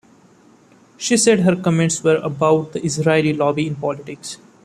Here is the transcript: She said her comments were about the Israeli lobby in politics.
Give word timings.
She 0.97 1.15
said 1.15 1.41
her 1.41 1.55
comments 1.55 2.03
were 2.03 2.15
about 2.15 2.73
the 2.73 2.83
Israeli 2.83 3.33
lobby 3.33 3.67
in 3.67 3.75
politics. 3.75 4.37